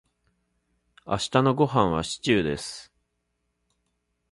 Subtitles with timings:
[1.05, 2.91] 明日のごはんはシチューです。